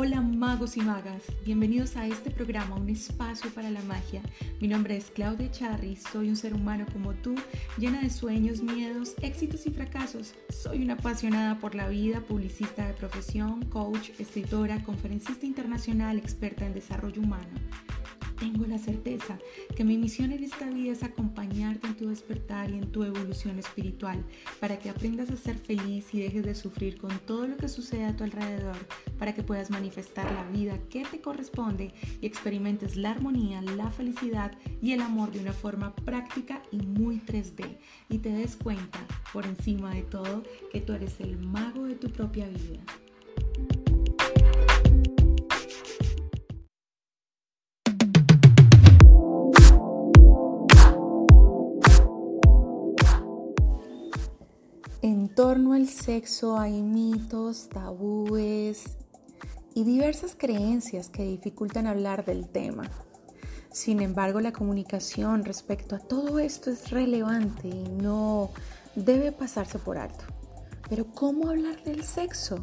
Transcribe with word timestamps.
Hola 0.00 0.20
magos 0.20 0.76
y 0.76 0.80
magas, 0.80 1.24
bienvenidos 1.44 1.96
a 1.96 2.06
este 2.06 2.30
programa, 2.30 2.76
un 2.76 2.88
espacio 2.88 3.50
para 3.50 3.68
la 3.68 3.82
magia. 3.82 4.22
Mi 4.60 4.68
nombre 4.68 4.96
es 4.96 5.10
Claudia 5.10 5.50
Charri, 5.50 5.96
soy 5.96 6.28
un 6.28 6.36
ser 6.36 6.54
humano 6.54 6.86
como 6.92 7.14
tú, 7.14 7.34
llena 7.78 8.02
de 8.02 8.08
sueños, 8.08 8.62
miedos, 8.62 9.14
éxitos 9.22 9.66
y 9.66 9.70
fracasos. 9.70 10.34
Soy 10.50 10.84
una 10.84 10.92
apasionada 10.92 11.58
por 11.58 11.74
la 11.74 11.88
vida, 11.88 12.20
publicista 12.20 12.86
de 12.86 12.94
profesión, 12.94 13.64
coach, 13.64 14.10
escritora, 14.20 14.84
conferencista 14.84 15.46
internacional, 15.46 16.16
experta 16.16 16.64
en 16.64 16.74
desarrollo 16.74 17.20
humano 17.20 17.48
tengo 18.38 18.66
la 18.66 18.78
certeza 18.78 19.38
que 19.76 19.84
mi 19.84 19.98
misión 19.98 20.32
en 20.32 20.44
esta 20.44 20.68
vida 20.70 20.92
es 20.92 21.02
acompañarte 21.02 21.86
en 21.86 21.96
tu 21.96 22.08
despertar 22.08 22.70
y 22.70 22.74
en 22.74 22.92
tu 22.92 23.02
evolución 23.04 23.58
espiritual 23.58 24.24
para 24.60 24.78
que 24.78 24.90
aprendas 24.90 25.30
a 25.30 25.36
ser 25.36 25.56
feliz 25.56 26.12
y 26.12 26.20
dejes 26.20 26.44
de 26.44 26.54
sufrir 26.54 26.98
con 26.98 27.18
todo 27.20 27.46
lo 27.46 27.56
que 27.56 27.68
sucede 27.68 28.04
a 28.04 28.16
tu 28.16 28.24
alrededor, 28.24 28.76
para 29.18 29.34
que 29.34 29.42
puedas 29.42 29.70
manifestar 29.70 30.30
la 30.32 30.44
vida 30.44 30.78
que 30.88 31.04
te 31.04 31.20
corresponde 31.20 31.92
y 32.20 32.26
experimentes 32.26 32.96
la 32.96 33.10
armonía, 33.10 33.62
la 33.62 33.90
felicidad 33.90 34.52
y 34.80 34.92
el 34.92 35.02
amor 35.02 35.32
de 35.32 35.40
una 35.40 35.52
forma 35.52 35.94
práctica 35.94 36.62
y 36.70 36.78
muy 36.78 37.16
3D 37.16 37.78
y 38.08 38.18
te 38.18 38.30
des 38.30 38.56
cuenta, 38.56 39.00
por 39.32 39.46
encima 39.46 39.94
de 39.94 40.02
todo, 40.02 40.42
que 40.72 40.80
tú 40.80 40.92
eres 40.92 41.20
el 41.20 41.36
mago 41.38 41.84
de 41.84 41.94
tu 41.94 42.08
propia 42.10 42.48
vida. 42.48 42.80
Torno 55.48 55.72
al 55.72 55.88
sexo 55.88 56.58
hay 56.58 56.82
mitos, 56.82 57.70
tabúes 57.70 58.98
y 59.74 59.82
diversas 59.82 60.36
creencias 60.36 61.08
que 61.08 61.22
dificultan 61.22 61.86
hablar 61.86 62.26
del 62.26 62.50
tema. 62.50 62.84
Sin 63.72 64.02
embargo, 64.02 64.42
la 64.42 64.52
comunicación 64.52 65.46
respecto 65.46 65.96
a 65.96 66.00
todo 66.00 66.38
esto 66.38 66.70
es 66.70 66.90
relevante 66.90 67.66
y 67.66 67.88
no 67.88 68.50
debe 68.94 69.32
pasarse 69.32 69.78
por 69.78 69.96
alto. 69.96 70.26
Pero 70.90 71.06
¿cómo 71.14 71.48
hablar 71.48 71.82
del 71.82 72.04
sexo? 72.04 72.62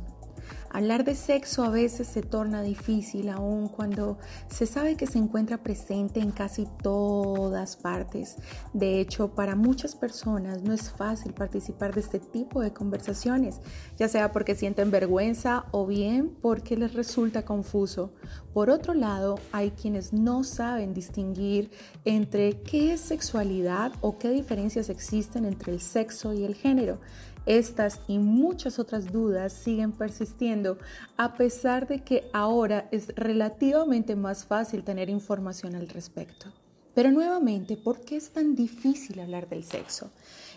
Hablar 0.76 1.06
de 1.06 1.16
sexo 1.16 1.64
a 1.64 1.70
veces 1.70 2.06
se 2.06 2.22
torna 2.22 2.62
difícil 2.62 3.30
aún 3.30 3.70
cuando 3.70 4.18
se 4.50 4.66
sabe 4.66 4.98
que 4.98 5.08
se 5.08 5.18
encuentra 5.18 5.64
presente 5.64 6.20
en 6.20 6.31
casi 6.31 6.68
todas 6.84 7.78
partes. 7.78 8.36
De 8.73 9.00
hecho, 9.00 9.34
para 9.36 9.56
muchas 9.56 9.96
personas 9.96 10.64
no 10.64 10.73
es 10.73 10.92
fácil 10.92 11.31
participar 11.31 11.96
de 11.96 12.02
este 12.02 12.20
tipo 12.20 12.59
de 12.59 12.73
conversaciones, 12.73 13.62
ya 13.98 14.09
sea 14.09 14.34
porque 14.34 14.53
sienten 14.53 14.92
vergüenza 14.92 15.64
o 15.72 15.88
bien 15.88 16.36
porque 16.42 16.76
les 16.76 16.94
resulta 16.94 17.46
confuso. 17.46 18.12
Por 18.53 18.70
otro 18.70 18.94
lado, 18.94 19.40
hay 19.53 19.72
quienes 19.72 20.12
no 20.12 20.44
saben 20.44 20.94
distinguir 20.94 21.72
entre 22.03 22.59
qué 22.64 22.92
es 22.92 23.00
sexualidad 23.00 23.94
o 24.02 24.18
qué 24.18 24.30
diferencias 24.30 24.90
existen 24.90 25.46
entre 25.46 25.72
el 25.72 25.80
sexo 25.80 26.34
y 26.34 26.44
el 26.44 26.53
género. 26.53 27.00
Estas 27.46 28.00
y 28.08 28.18
muchas 28.18 28.80
otras 28.80 29.12
dudas 29.12 29.54
siguen 29.54 29.92
persistiendo 29.92 30.78
a 31.18 31.36
pesar 31.36 31.88
de 31.88 32.04
que 32.04 32.30
ahora 32.34 32.88
es 32.92 33.14
relativamente 33.16 34.16
más 34.16 34.46
fácil 34.46 34.84
tener 34.84 35.10
información 35.10 35.76
al 35.76 35.88
respecto. 35.90 36.48
Pero 36.96 37.12
nuevamente, 37.12 37.76
¿por 37.76 38.00
qué 38.02 38.16
es 38.16 38.30
tan 38.30 38.56
difícil 38.56 39.20
hablar 39.20 39.50
del 39.50 39.64
sexo? 39.64 40.10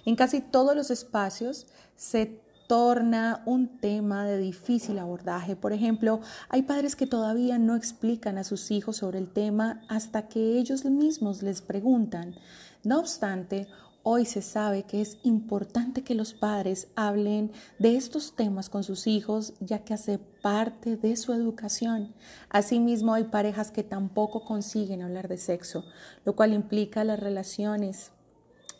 En 0.06 0.14
casi 0.16 0.40
todos 0.40 0.74
los 0.74 0.90
espacios 0.90 1.66
se 1.96 2.40
torna 2.68 3.42
un 3.46 3.78
tema 3.80 4.26
de 4.26 4.38
difícil 4.38 4.98
abordaje. 4.98 5.56
Por 5.56 5.72
ejemplo, 5.72 6.20
hay 6.48 6.62
padres 6.62 6.94
que 6.94 7.06
todavía 7.06 7.58
no 7.58 7.74
explican 7.74 8.38
a 8.38 8.44
sus 8.44 8.70
hijos 8.70 8.98
sobre 8.98 9.18
el 9.18 9.28
tema 9.28 9.82
hasta 9.88 10.28
que 10.28 10.58
ellos 10.58 10.84
mismos 10.84 11.42
les 11.42 11.62
preguntan. 11.62 12.36
No 12.84 13.00
obstante, 13.00 13.66
Hoy 14.10 14.24
se 14.24 14.40
sabe 14.40 14.84
que 14.84 15.02
es 15.02 15.18
importante 15.22 16.02
que 16.02 16.14
los 16.14 16.32
padres 16.32 16.88
hablen 16.96 17.52
de 17.78 17.94
estos 17.94 18.34
temas 18.34 18.70
con 18.70 18.82
sus 18.82 19.06
hijos, 19.06 19.52
ya 19.60 19.80
que 19.84 19.92
hace 19.92 20.16
parte 20.16 20.96
de 20.96 21.14
su 21.14 21.34
educación. 21.34 22.14
Asimismo, 22.48 23.12
hay 23.12 23.24
parejas 23.24 23.70
que 23.70 23.82
tampoco 23.82 24.46
consiguen 24.46 25.02
hablar 25.02 25.28
de 25.28 25.36
sexo, 25.36 25.84
lo 26.24 26.34
cual 26.34 26.54
implica 26.54 27.04
las 27.04 27.20
relaciones, 27.20 28.12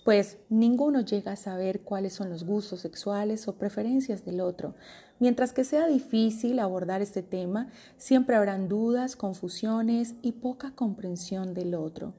pues 0.03 0.39
ninguno 0.49 1.03
llega 1.03 1.33
a 1.33 1.37
saber 1.37 1.83
cuáles 1.83 2.15
son 2.15 2.31
los 2.31 2.45
gustos 2.45 2.81
sexuales 2.81 3.49
o 3.49 3.59
preferencias 3.59 4.25
del 4.25 4.41
otro. 4.41 4.77
Mientras 5.19 5.53
que 5.53 5.65
sea 5.65 5.89
difícil 5.89 6.59
abordar 6.59 7.03
este 7.03 7.23
tema, 7.23 7.69
siempre 7.99 8.35
habrán 8.35 8.67
dudas, 8.67 9.15
confusiones 9.15 10.15
y 10.23 10.33
poca 10.33 10.75
comprensión 10.75 11.53
del 11.53 11.75
otro. 11.75 12.15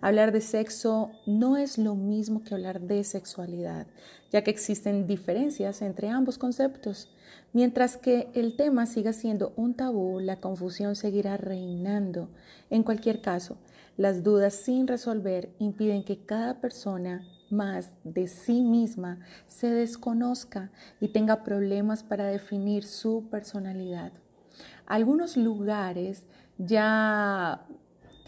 Hablar 0.00 0.30
de 0.30 0.40
sexo 0.40 1.10
no 1.26 1.56
es 1.56 1.76
lo 1.76 1.96
mismo 1.96 2.44
que 2.44 2.54
hablar 2.54 2.80
de 2.80 3.02
sexualidad, 3.02 3.88
ya 4.30 4.44
que 4.44 4.50
existen 4.52 5.08
diferencias 5.08 5.82
entre 5.82 6.08
ambos 6.08 6.38
conceptos. 6.38 7.12
Mientras 7.52 7.96
que 7.96 8.28
el 8.34 8.54
tema 8.54 8.86
siga 8.86 9.12
siendo 9.12 9.52
un 9.56 9.74
tabú, 9.74 10.20
la 10.20 10.40
confusión 10.40 10.94
seguirá 10.94 11.36
reinando. 11.36 12.28
En 12.70 12.84
cualquier 12.84 13.20
caso, 13.20 13.58
las 13.96 14.22
dudas 14.22 14.54
sin 14.54 14.86
resolver 14.86 15.50
impiden 15.58 16.04
que 16.04 16.24
cada 16.24 16.60
persona 16.60 17.26
más 17.50 17.90
de 18.04 18.28
sí 18.28 18.62
misma 18.62 19.18
se 19.48 19.68
desconozca 19.68 20.70
y 21.00 21.08
tenga 21.08 21.42
problemas 21.42 22.04
para 22.04 22.26
definir 22.26 22.84
su 22.84 23.28
personalidad. 23.30 24.12
Algunos 24.86 25.36
lugares 25.36 26.24
ya 26.56 27.66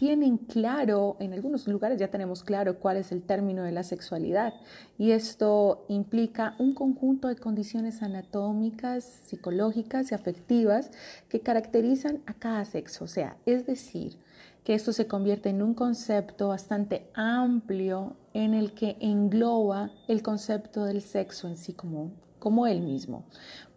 tienen 0.01 0.37
claro, 0.37 1.15
en 1.19 1.31
algunos 1.31 1.67
lugares 1.67 1.99
ya 1.99 2.07
tenemos 2.07 2.41
claro 2.41 2.79
cuál 2.79 2.97
es 2.97 3.11
el 3.11 3.21
término 3.21 3.61
de 3.61 3.71
la 3.71 3.83
sexualidad 3.83 4.55
y 4.97 5.11
esto 5.11 5.85
implica 5.89 6.55
un 6.57 6.73
conjunto 6.73 7.27
de 7.27 7.35
condiciones 7.35 8.01
anatómicas, 8.01 9.03
psicológicas 9.03 10.11
y 10.11 10.15
afectivas 10.15 10.89
que 11.29 11.41
caracterizan 11.41 12.23
a 12.25 12.33
cada 12.33 12.65
sexo, 12.65 13.03
o 13.03 13.07
sea, 13.07 13.37
es 13.45 13.67
decir, 13.67 14.17
que 14.63 14.73
esto 14.73 14.91
se 14.91 15.05
convierte 15.05 15.49
en 15.49 15.61
un 15.61 15.75
concepto 15.75 16.47
bastante 16.47 17.05
amplio 17.13 18.15
en 18.33 18.55
el 18.55 18.73
que 18.73 18.97
engloba 19.01 19.91
el 20.07 20.23
concepto 20.23 20.83
del 20.83 21.03
sexo 21.03 21.47
en 21.47 21.57
sí 21.57 21.73
como, 21.73 22.11
como 22.39 22.65
él 22.65 22.81
mismo. 22.81 23.23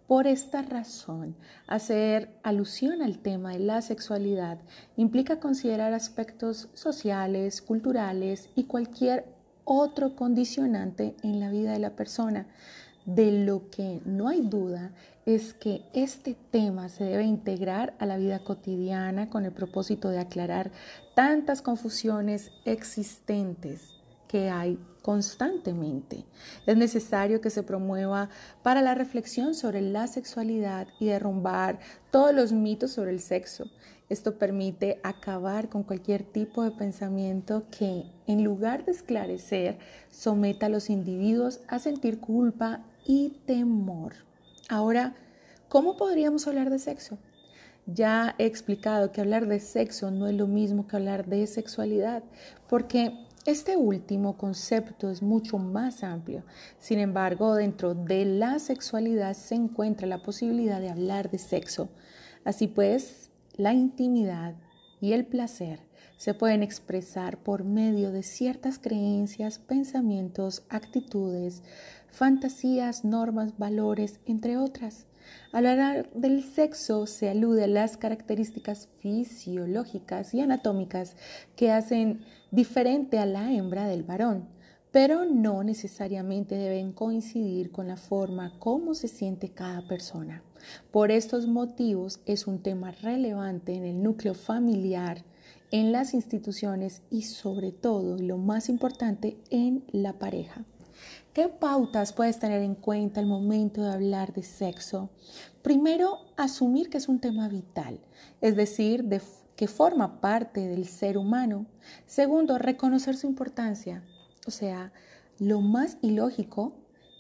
Por 0.06 0.26
esta 0.26 0.60
razón, 0.60 1.34
hacer 1.66 2.28
alusión 2.42 3.00
al 3.00 3.20
tema 3.20 3.53
de 3.53 3.60
la 3.60 3.81
sexualidad 3.81 4.59
implica 4.98 5.41
considerar 5.41 5.94
aspectos 5.94 6.69
sociales, 6.75 7.62
culturales 7.62 8.50
y 8.54 8.65
cualquier 8.65 9.25
otro 9.65 10.15
condicionante 10.15 11.16
en 11.22 11.41
la 11.41 11.48
vida 11.48 11.72
de 11.72 11.78
la 11.78 11.97
persona. 11.97 12.47
De 13.06 13.32
lo 13.32 13.70
que 13.70 14.03
no 14.04 14.28
hay 14.28 14.42
duda 14.42 14.92
es 15.25 15.54
que 15.54 15.82
este 15.94 16.36
tema 16.50 16.91
se 16.91 17.04
debe 17.04 17.25
integrar 17.25 17.94
a 17.98 18.04
la 18.04 18.19
vida 18.19 18.41
cotidiana 18.44 19.31
con 19.31 19.47
el 19.47 19.53
propósito 19.53 20.10
de 20.10 20.19
aclarar 20.19 20.71
tantas 21.15 21.62
confusiones 21.62 22.50
existentes 22.66 23.94
hay 24.39 24.78
constantemente. 25.03 26.25
Es 26.67 26.77
necesario 26.77 27.41
que 27.41 27.50
se 27.50 27.62
promueva 27.62 28.31
para 28.62 28.81
la 28.81 28.95
reflexión 28.95 29.55
sobre 29.55 29.83
la 29.83 30.06
sexualidad 30.06 30.89
y 30.99 31.06
derrumbar 31.06 31.78
todos 32.11 32.34
los 32.34 32.53
mitos 32.53 32.93
sobre 32.93 33.11
el 33.11 33.21
sexo. 33.21 33.67
Esto 34.09 34.39
permite 34.39 35.00
acabar 35.03 35.69
con 35.69 35.83
cualquier 35.83 36.22
tipo 36.22 36.62
de 36.62 36.71
pensamiento 36.71 37.65
que, 37.71 38.05
en 38.27 38.45
lugar 38.45 38.84
de 38.84 38.93
esclarecer, 38.93 39.78
someta 40.11 40.66
a 40.66 40.71
los 40.71 40.89
individuos 40.89 41.61
a 41.69 41.78
sentir 41.78 42.21
culpa 42.21 42.84
y 43.05 43.41
temor. 43.47 44.15
Ahora, 44.69 45.15
¿cómo 45.69 45.97
podríamos 45.97 46.47
hablar 46.47 46.71
de 46.71 46.78
sexo? 46.78 47.19
Ya 47.87 48.34
he 48.39 48.47
explicado 48.47 49.13
que 49.13 49.21
hablar 49.21 49.47
de 49.47 49.60
sexo 49.60 50.10
no 50.10 50.27
es 50.27 50.34
lo 50.34 50.47
mismo 50.47 50.87
que 50.87 50.97
hablar 50.97 51.27
de 51.27 51.47
sexualidad, 51.47 52.22
porque 52.69 53.13
este 53.46 53.76
último 53.76 54.38
concepto 54.38 55.10
es 55.10 55.22
mucho 55.22 55.58
más 55.58 56.02
amplio. 56.02 56.44
Sin 56.78 56.98
embargo, 56.98 57.54
dentro 57.54 57.94
de 57.94 58.24
la 58.24 58.58
sexualidad 58.58 59.34
se 59.34 59.54
encuentra 59.54 60.06
la 60.06 60.22
posibilidad 60.22 60.80
de 60.80 60.88
hablar 60.88 61.30
de 61.30 61.38
sexo. 61.38 61.91
Así 62.44 62.68
pues, 62.68 63.30
la 63.56 63.74
intimidad 63.74 64.54
y 65.00 65.12
el 65.12 65.26
placer 65.26 65.80
se 66.16 66.32
pueden 66.32 66.62
expresar 66.62 67.36
por 67.36 67.64
medio 67.64 68.12
de 68.12 68.22
ciertas 68.22 68.78
creencias, 68.78 69.58
pensamientos, 69.58 70.64
actitudes, 70.70 71.62
fantasías, 72.15 73.05
normas, 73.05 73.59
valores, 73.59 74.21
entre 74.25 74.57
otras. 74.57 75.07
Al 75.53 75.66
hablar 75.66 76.11
del 76.15 76.45
sexo 76.45 77.07
se 77.07 77.28
alude 77.28 77.65
a 77.65 77.66
las 77.66 77.97
características 77.97 78.89
fisiológicas 79.01 80.33
y 80.33 80.41
anatómicas 80.41 81.16
que 81.57 81.72
hacen 81.72 82.21
diferente 82.53 83.19
a 83.19 83.27
la 83.27 83.53
hembra 83.53 83.89
del 83.89 84.05
varón, 84.05 84.47
pero 84.93 85.25
no 85.25 85.65
necesariamente 85.65 86.55
deben 86.55 86.93
coincidir 86.93 87.72
con 87.72 87.89
la 87.89 87.97
forma 87.97 88.57
como 88.61 88.95
se 88.95 89.09
siente 89.09 89.49
cada 89.49 89.83
persona. 89.89 90.45
Por 90.93 91.11
estos 91.11 91.49
motivos 91.49 92.21
es 92.27 92.47
un 92.47 92.63
tema 92.63 92.93
relevante 92.93 93.75
en 93.75 93.84
el 93.84 94.03
núcleo 94.03 94.34
familiar, 94.34 95.25
en 95.72 95.91
las 95.91 96.15
instituciones 96.15 97.03
y 97.11 97.22
sobre 97.22 97.72
todo, 97.72 98.19
lo 98.19 98.39
más 98.39 98.69
importante, 98.69 99.37
en 99.51 99.83
la 99.91 100.13
pareja. 100.13 100.65
¿Qué 101.33 101.48
pautas 101.48 102.12
puedes 102.12 102.39
tener 102.39 102.62
en 102.62 102.74
cuenta 102.74 103.21
al 103.21 103.27
momento 103.27 103.83
de 103.83 103.92
hablar 103.92 104.33
de 104.33 104.42
sexo? 104.42 105.10
Primero, 105.62 106.18
asumir 106.36 106.91
que 106.91 106.98
es 106.98 107.09
un 107.09 107.21
tema 107.21 107.48
vital, 107.48 108.01
es 108.41 108.54
decir, 108.54 109.09
que 109.56 109.68
forma 109.68 110.21
parte 110.21 110.66
del 110.66 110.86
ser 110.86 111.18
humano. 111.18 111.66
Segundo, 112.06 112.59
reconocer 112.59 113.16
su 113.16 113.27
importancia. 113.27 114.04
O 114.47 114.51
sea, 114.51 114.92
lo 115.39 115.60
más 115.60 115.98
ilógico 116.03 116.74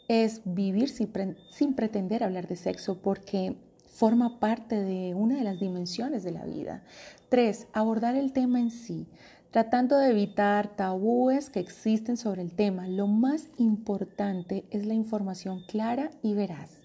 es 0.08 0.42
vivir 0.44 0.88
sin, 0.88 1.74
pretender 1.74 2.22
hablar 2.22 2.46
de 2.46 2.56
sexo 2.56 3.00
porque 3.00 3.56
forma 3.86 4.38
parte 4.40 4.76
de 4.80 5.14
una 5.14 5.36
de 5.36 5.44
las 5.44 5.60
dimensiones 5.60 6.22
de 6.24 6.32
la 6.32 6.44
vida. 6.44 6.84
Tres, 7.28 7.68
abordar 7.72 8.16
el 8.16 8.32
tema 8.32 8.60
en 8.60 8.70
sí, 8.70 9.06
tratando 9.54 9.98
de 9.98 10.10
evitar 10.10 10.66
tabúes 10.74 11.48
que 11.48 11.60
existen 11.60 12.16
sobre 12.16 12.42
el 12.42 12.56
tema. 12.56 12.88
Lo 12.88 13.06
más 13.06 13.46
importante 13.56 14.64
es 14.72 14.84
la 14.84 14.94
información 14.94 15.62
clara 15.68 16.10
y 16.24 16.34
veraz. 16.34 16.82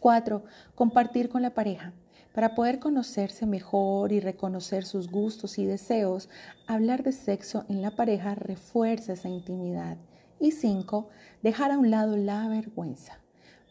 Cuatro, 0.00 0.42
compartir 0.74 1.28
con 1.28 1.42
la 1.42 1.54
pareja. 1.54 1.92
Para 2.34 2.56
poder 2.56 2.80
conocerse 2.80 3.46
mejor 3.46 4.10
y 4.10 4.18
reconocer 4.18 4.84
sus 4.84 5.08
gustos 5.08 5.58
y 5.58 5.64
deseos, 5.64 6.28
hablar 6.66 7.04
de 7.04 7.12
sexo 7.12 7.64
en 7.68 7.82
la 7.82 7.92
pareja 7.92 8.34
refuerza 8.34 9.12
esa 9.12 9.28
intimidad. 9.28 9.96
Y 10.40 10.50
cinco, 10.50 11.10
dejar 11.44 11.70
a 11.70 11.78
un 11.78 11.92
lado 11.92 12.16
la 12.16 12.48
vergüenza, 12.48 13.20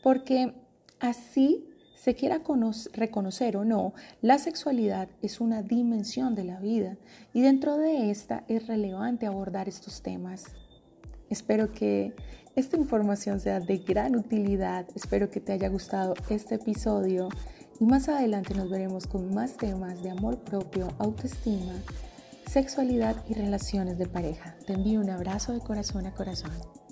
porque 0.02 0.54
así 1.02 1.68
se 1.98 2.16
quiera 2.16 2.42
reconocer 2.94 3.58
o 3.58 3.66
no, 3.66 3.94
la 4.22 4.38
sexualidad 4.38 5.10
es 5.22 5.42
una 5.42 5.64
dimensión 5.64 6.36
de 6.36 6.44
la 6.44 6.60
vida 6.60 6.98
y 7.34 7.42
dentro 7.42 7.78
de 7.78 8.12
esta 8.12 8.44
es 8.48 8.68
relevante 8.68 9.26
abordar 9.26 9.68
estos 9.68 10.02
temas. 10.02 10.46
Espero 11.30 11.74
que 11.74 12.14
esta 12.56 12.78
información 12.78 13.40
sea 13.40 13.60
de 13.60 13.80
gran 13.80 14.16
utilidad, 14.16 14.86
espero 14.96 15.30
que 15.30 15.42
te 15.42 15.54
haya 15.54 15.70
gustado 15.70 16.14
este 16.30 16.56
episodio 16.56 17.30
y 17.80 17.86
más 17.86 18.10
adelante 18.10 18.54
nos 18.54 18.70
veremos 18.70 19.08
con 19.08 19.34
más 19.34 19.58
temas 19.58 20.02
de 20.02 20.12
amor 20.12 20.38
propio, 20.40 20.88
autoestima, 21.00 21.74
sexualidad 22.48 23.24
y 23.28 23.34
relaciones 23.34 23.98
de 23.98 24.08
pareja. 24.08 24.56
Te 24.66 24.74
envío 24.74 25.02
un 25.02 25.10
abrazo 25.10 25.54
de 25.54 25.60
corazón 25.60 26.06
a 26.06 26.14
corazón. 26.14 26.87